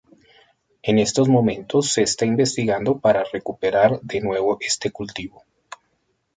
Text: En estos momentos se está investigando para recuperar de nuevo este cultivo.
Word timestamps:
En 0.81 0.97
estos 0.97 1.29
momentos 1.29 1.91
se 1.91 2.01
está 2.01 2.25
investigando 2.25 2.97
para 2.97 3.23
recuperar 3.23 4.01
de 4.01 4.19
nuevo 4.19 4.57
este 4.59 4.89
cultivo. 4.89 5.43